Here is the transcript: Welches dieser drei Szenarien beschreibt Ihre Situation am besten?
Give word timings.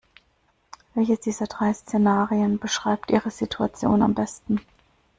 Welches 0.95 1.19
dieser 1.19 1.45
drei 1.45 1.71
Szenarien 1.75 2.57
beschreibt 2.57 3.11
Ihre 3.11 3.29
Situation 3.29 4.01
am 4.01 4.15
besten? 4.15 4.59